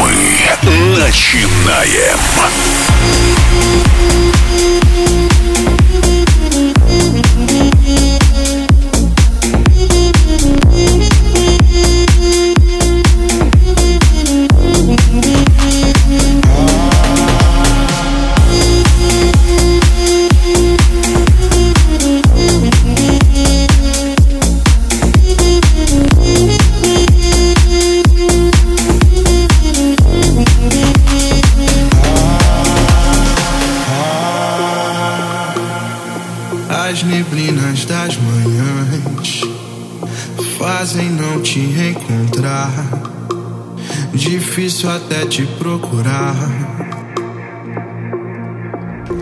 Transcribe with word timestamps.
Мы 0.00 0.96
начинаем. 0.98 2.18
Difícil 44.56 44.88
até 44.88 45.26
te 45.26 45.44
procurar. 45.58 46.36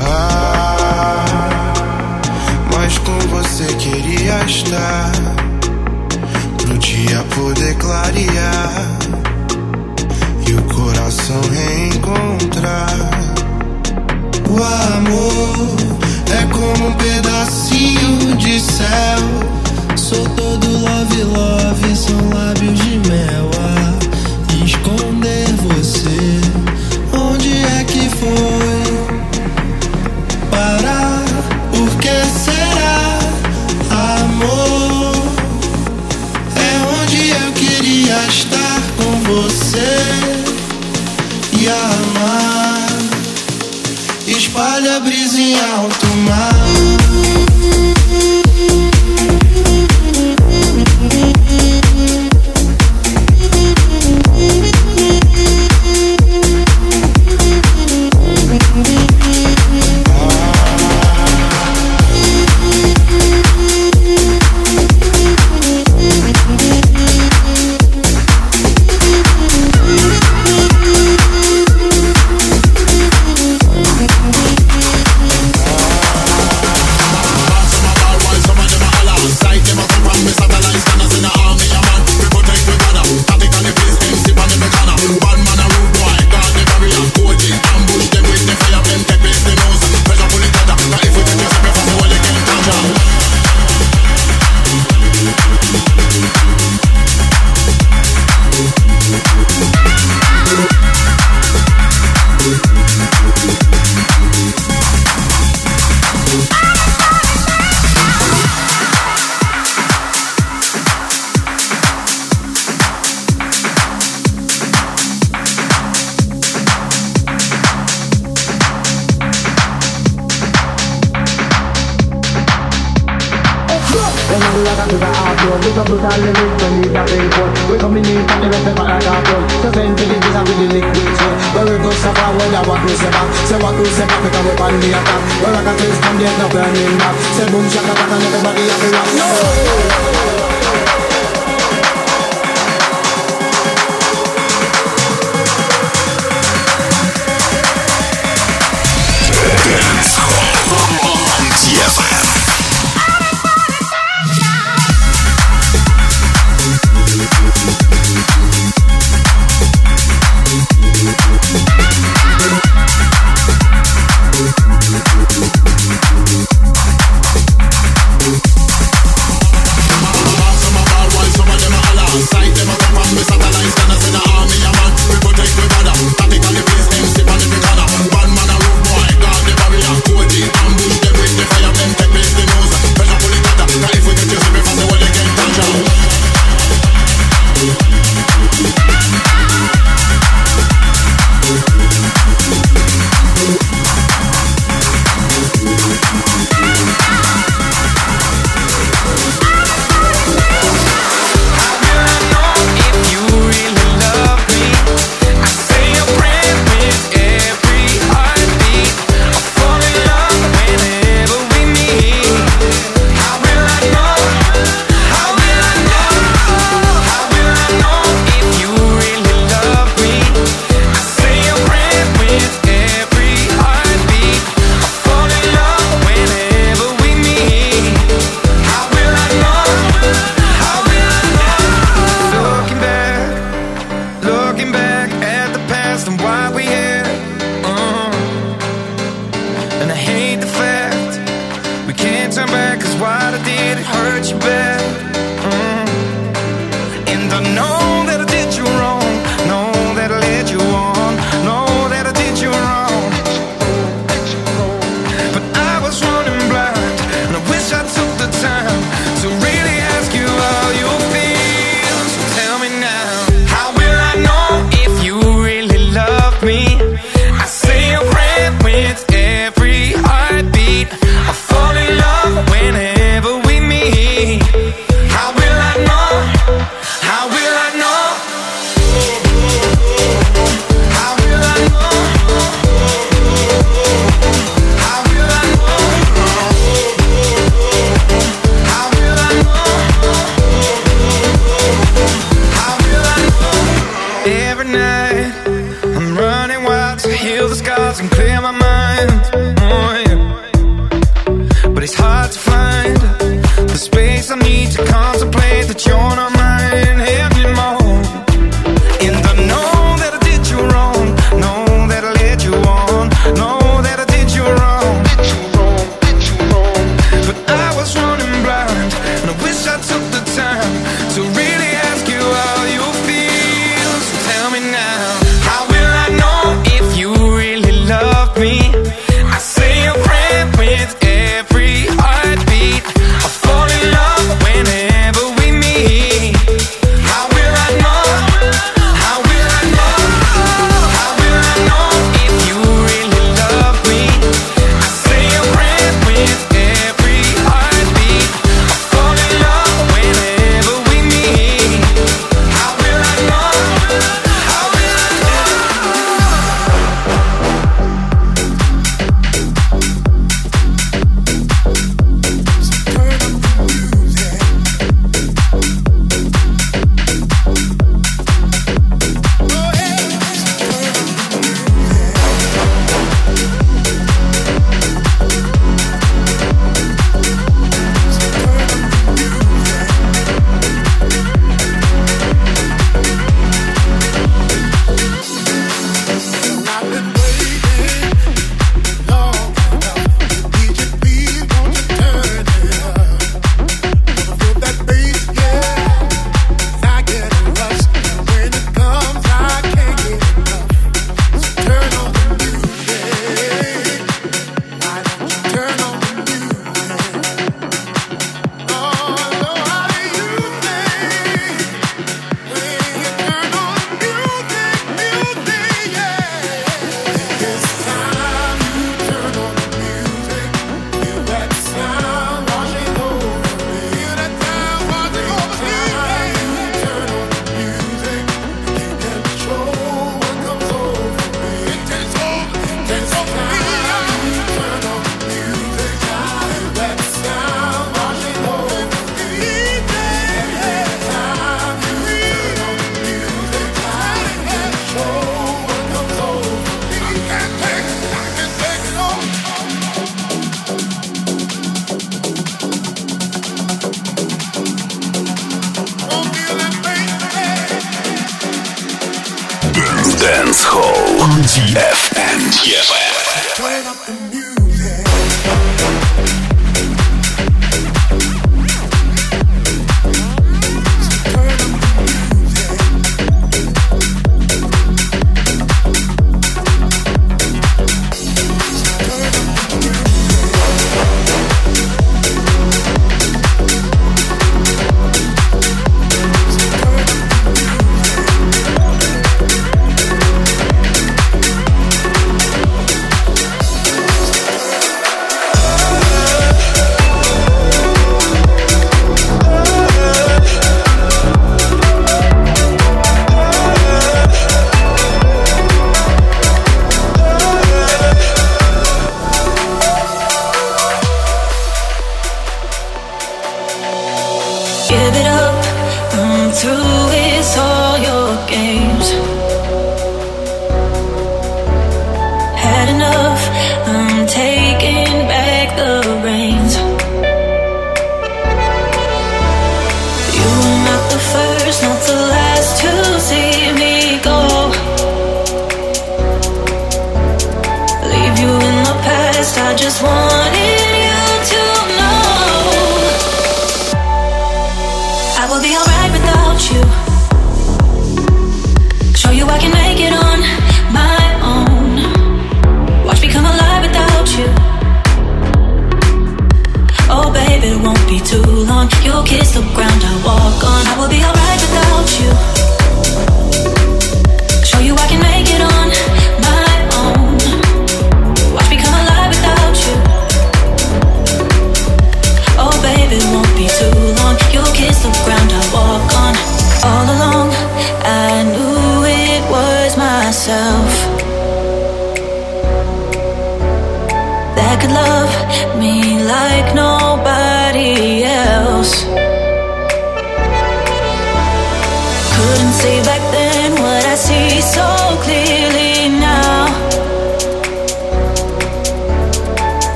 Ah, 0.00 1.72
mas 2.72 2.96
com 2.98 3.18
você 3.28 3.64
queria 3.74 4.44
estar. 4.44 5.10
Pro 6.58 6.78
dia 6.78 7.24
poder 7.34 7.74
clarear 7.74 8.70
e 10.46 10.54
o 10.54 10.62
coração 10.62 11.40
reencontrar. 11.50 13.10
O 14.48 14.62
amor 14.94 15.76
é 16.40 16.46
como 16.52 16.90
um 16.90 16.92
pedacinho 16.92 18.36
de 18.36 18.60
céu. 18.60 19.96
Sou 19.96 20.24
todo 20.36 20.68
love, 20.68 21.22
love, 21.24 21.96
são 21.96 22.28
lábios 22.28 22.78
de 22.78 23.08
mel. 23.08 23.55
Foi? 28.26 28.86
Parar, 30.50 31.22
por 31.70 31.90
que 31.98 32.16
será? 32.44 33.18
Amor, 34.20 35.14
é 36.56 36.72
onde 37.00 37.30
eu 37.30 37.52
queria 37.52 38.18
estar 38.26 38.80
com 38.96 39.12
você 39.22 39.94
e 41.52 41.68
amar. 41.68 42.88
Espalha 44.26 44.96
a 44.96 45.00
brisa 45.00 45.40
em 45.40 45.54
alto 45.54 46.06
mar. 46.28 47.45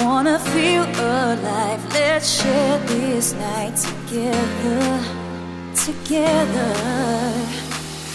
wanna 0.00 0.38
feel 0.38 0.84
alive. 0.84 1.80
Let's 1.92 2.28
share 2.40 2.78
this 2.86 3.32
night 3.34 3.76
together, 3.76 5.00
together. 5.74 6.72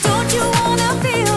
Don't 0.04 0.34
you 0.34 0.44
wanna 0.62 1.02
feel? 1.02 1.37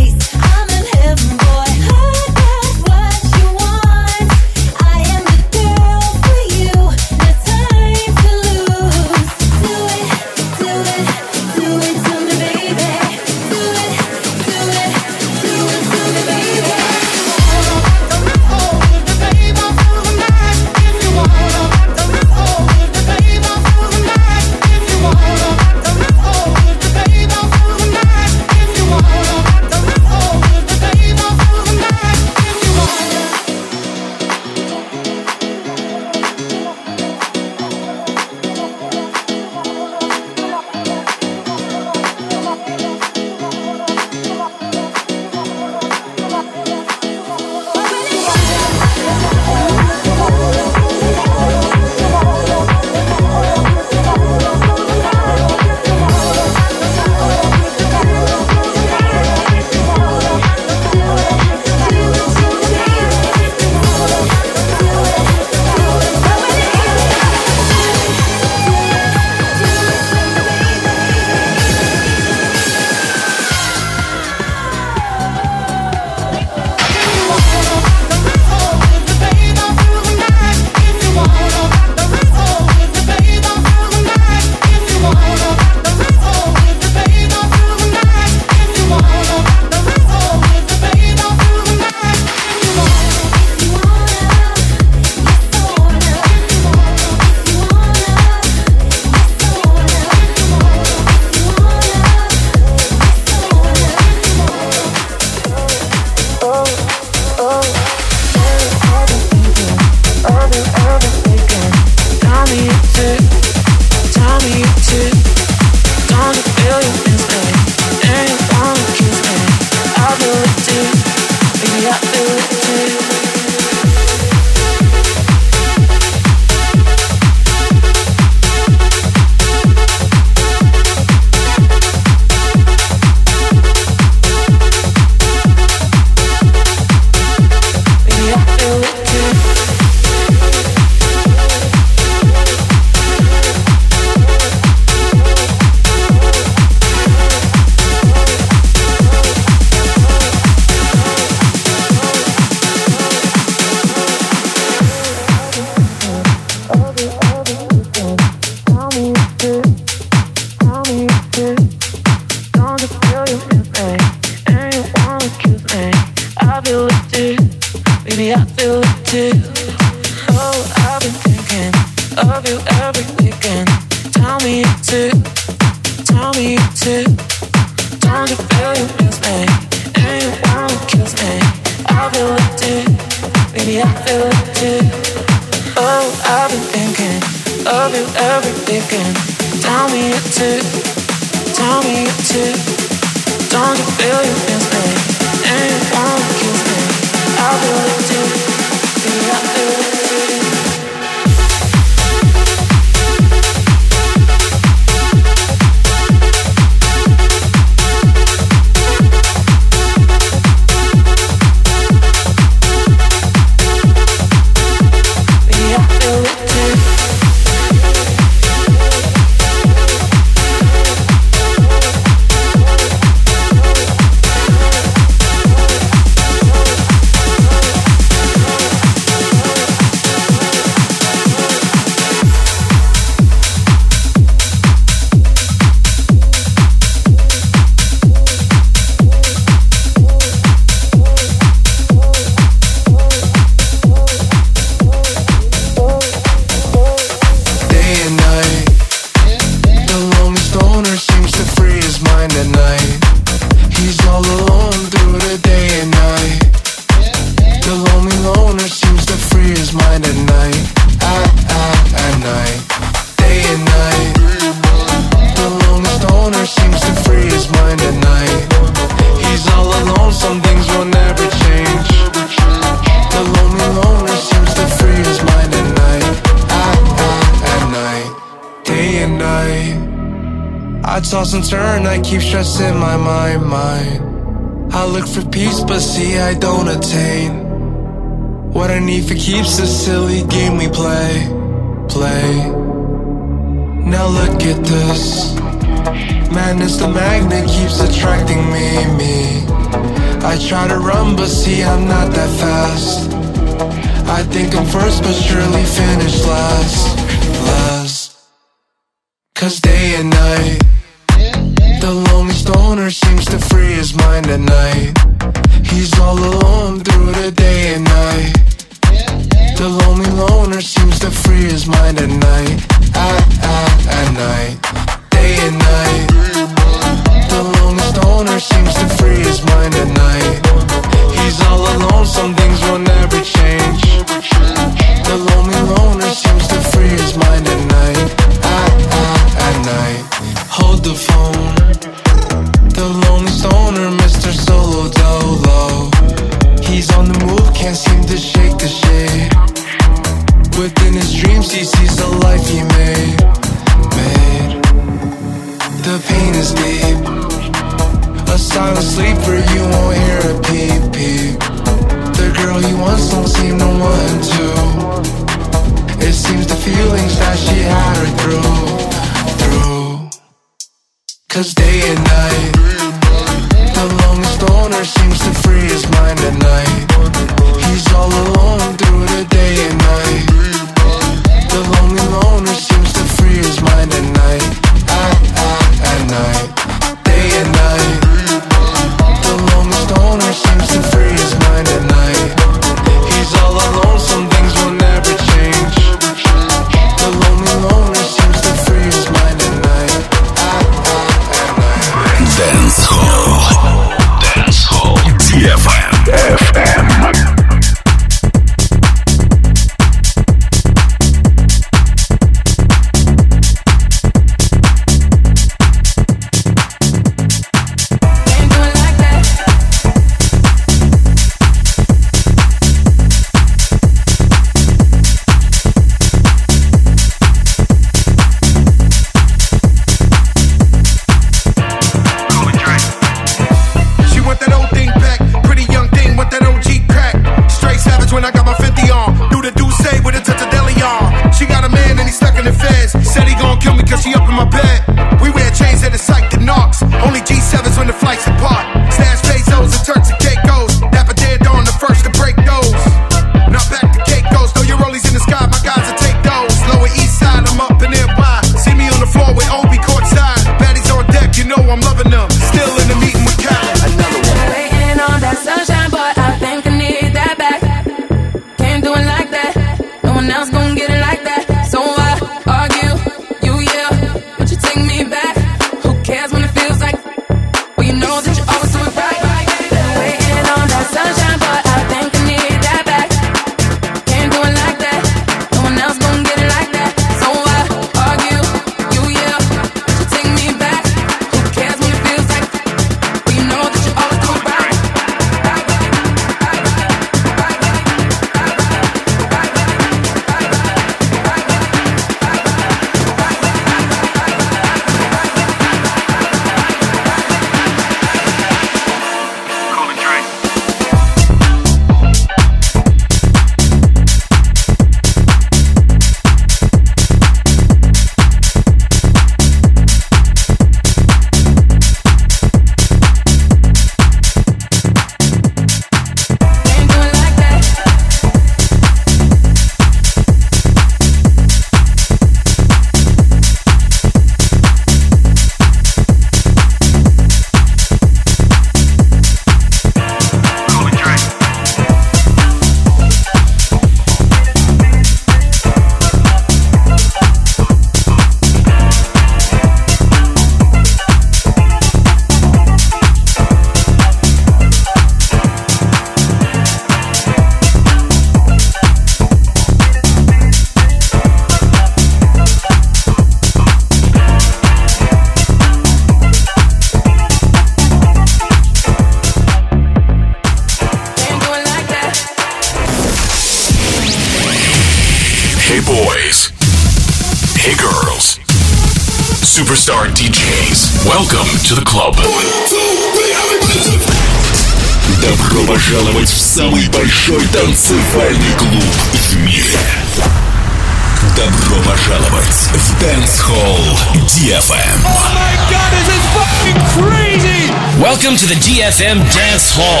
FM 598.91 599.19
Dance 599.33 599.71
Hall. 599.71 600.00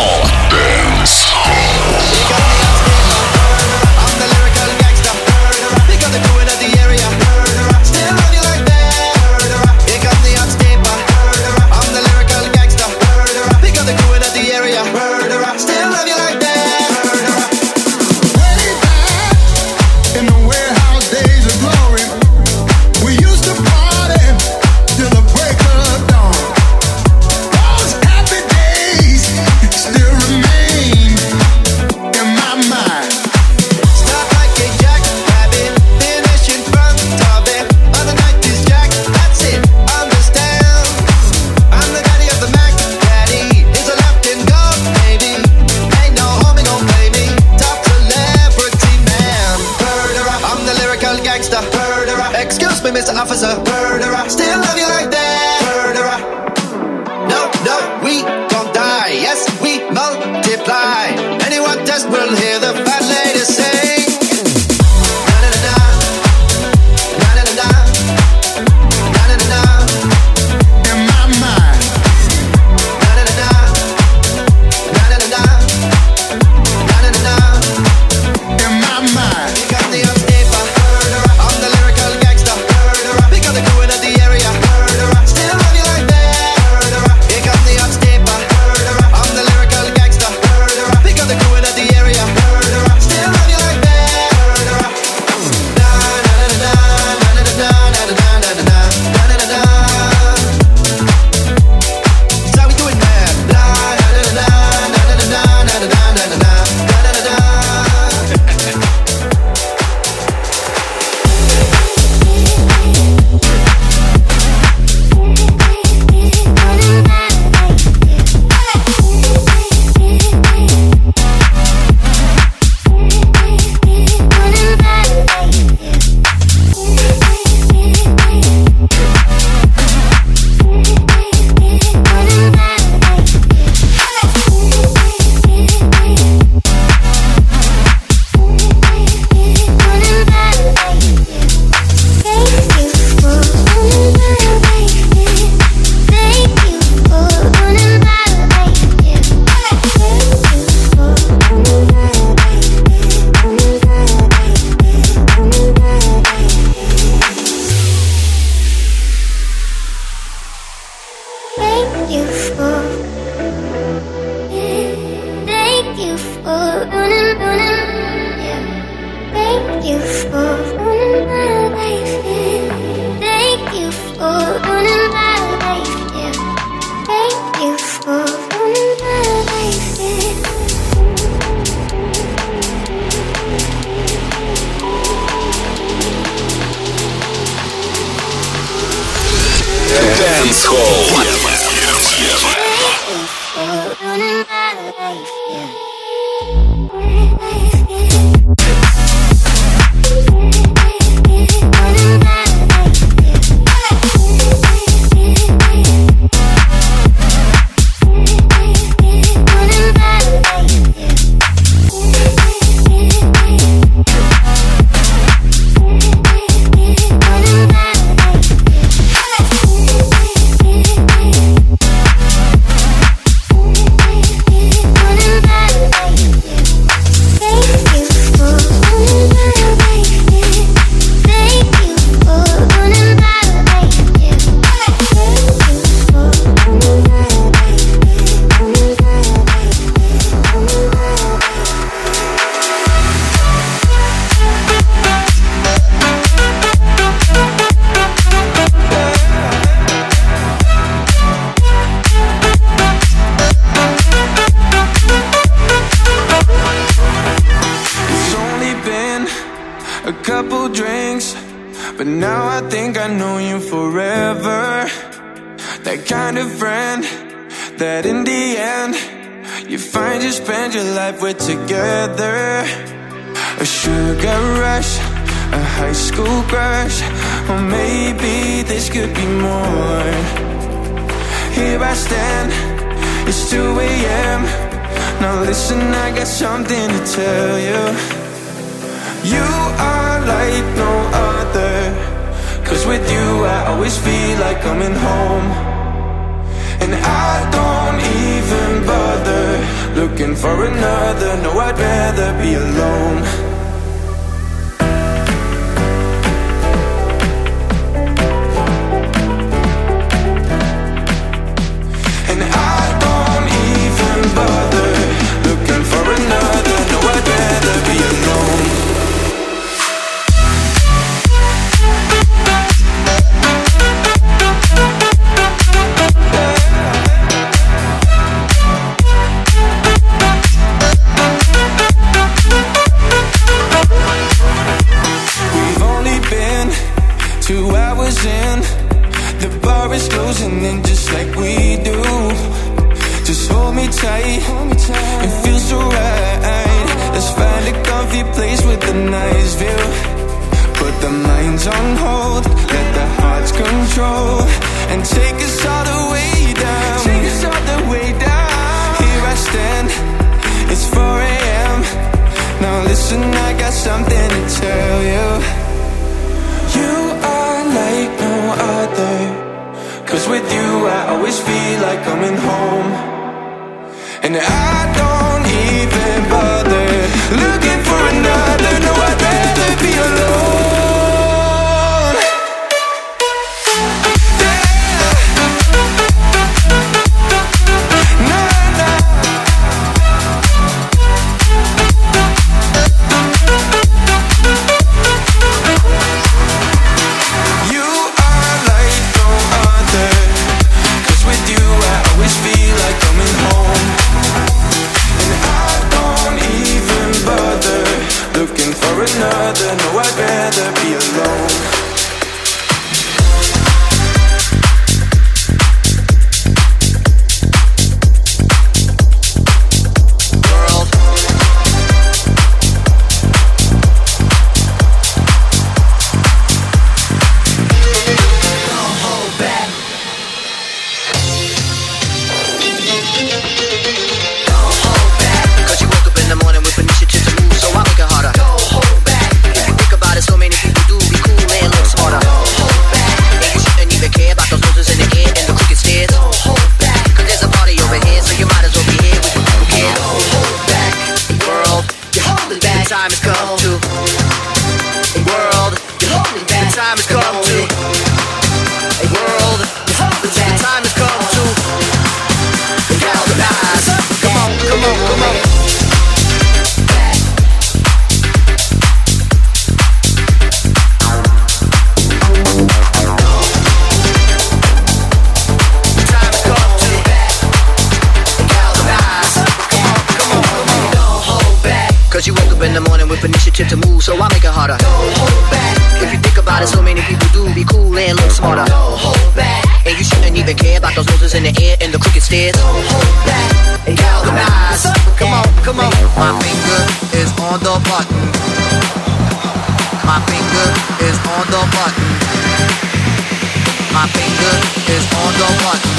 button. 505.41 505.89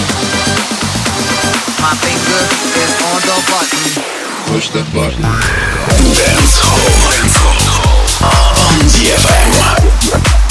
On 3.02 3.20
the. 3.26 4.02
Push 4.46 4.70
the 4.70 4.82
button. 4.94 5.22
Dance 5.22 6.58
Hall. 6.62 6.86
Dance 7.10 7.36
Hall. 7.38 8.22
On 8.68 8.78
DFM. 8.86 10.41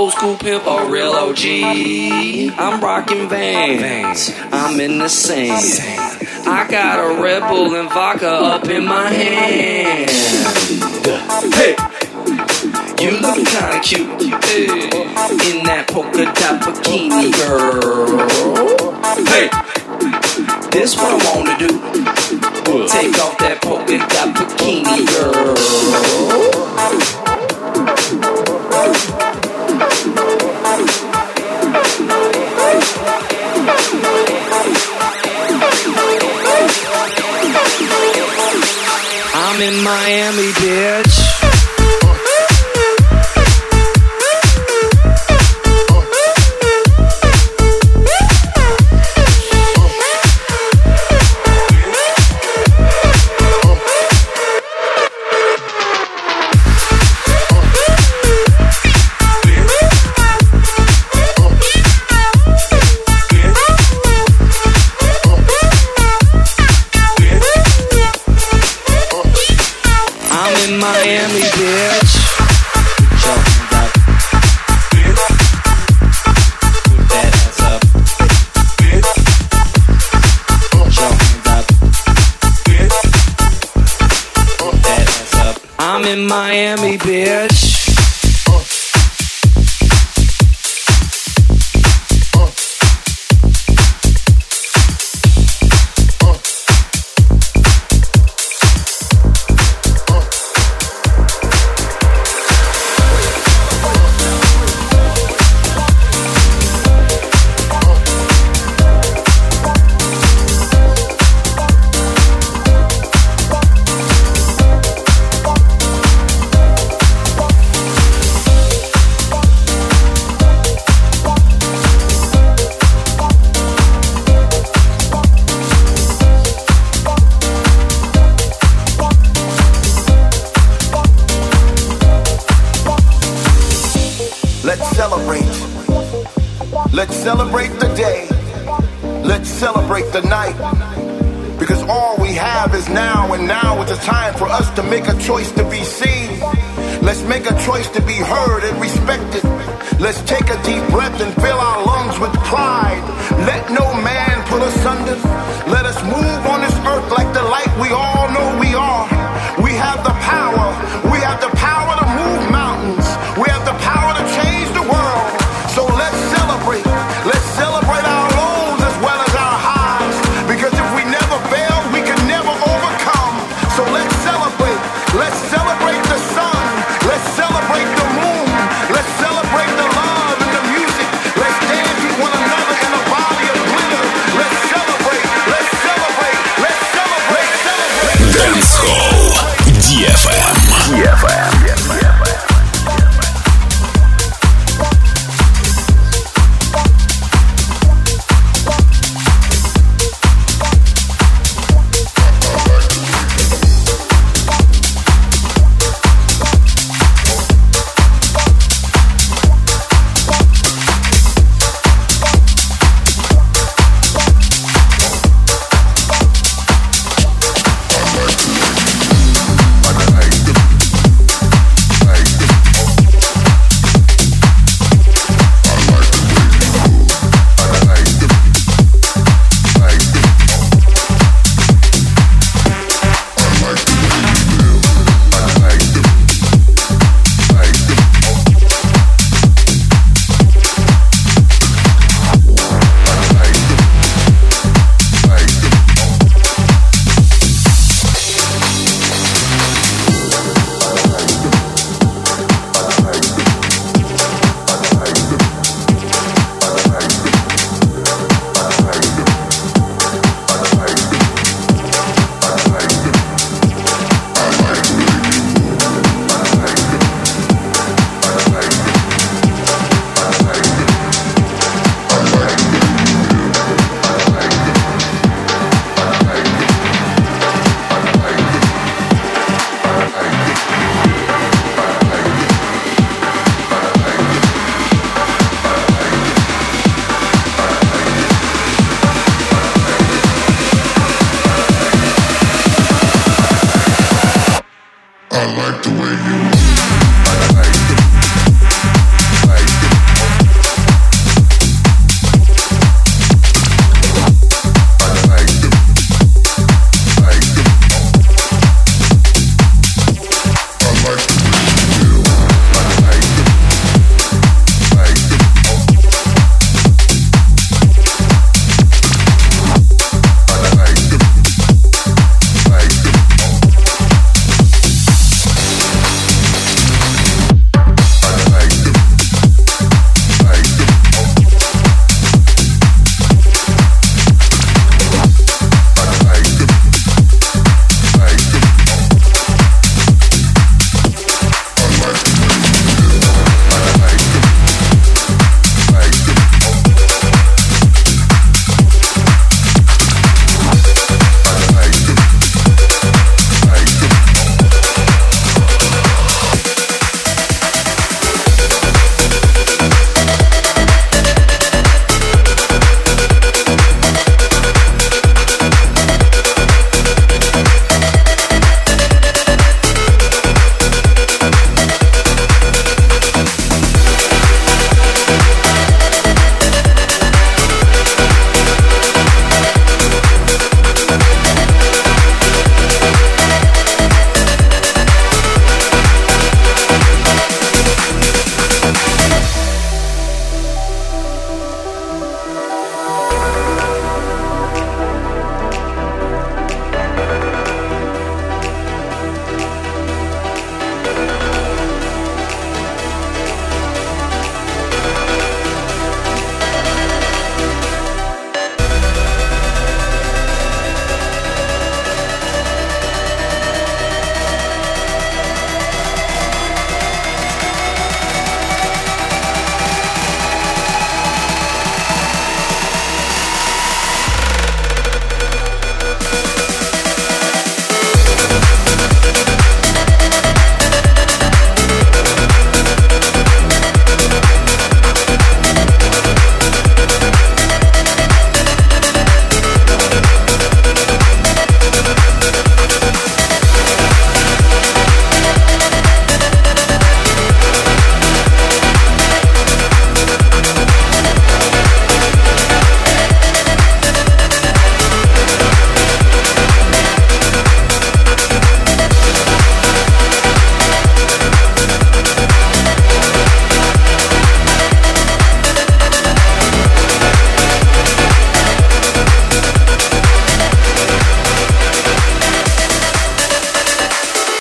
Old 0.00 0.12
school 0.12 0.36
pimp, 0.36 0.64
a 0.66 0.90
real 0.90 1.10
OG. 1.10 1.44
I'm 2.58 2.80
rocking 2.80 3.28
vans, 3.28 4.30
I'm 4.50 4.80
in 4.80 4.96
the 4.98 5.08
same. 5.08 5.52
I 6.46 6.66
got 6.70 6.98
a 6.98 7.22
Red 7.22 7.46
Bull 7.50 7.74
and 7.74 7.90
vodka 7.90 8.30
up 8.30 8.64
in 8.64 8.86
my 8.86 9.10
hand. 9.10 10.10
Hey, 11.52 11.76
you 13.04 13.10
look 13.20 13.44
kinda 13.44 13.80
cute 13.82 14.08
in 15.48 15.64
that 15.64 15.84
polka 15.88 16.24
dot 16.24 16.62
bikini, 16.62 17.30
girl. 17.36 18.94
Hey, 19.28 19.50
this 20.70 20.96
what 20.96 21.12
I 21.12 21.18
wanna 21.28 21.58
do. 21.58 21.68
Take 22.88 23.18
off 23.18 23.36
that 23.36 23.60
polka 23.60 23.98
dot 23.98 24.34
bikini, 24.34 25.04
girl. 25.12 26.39
In 39.60 39.82
Miami, 39.82 40.52
bitch. 40.52 41.29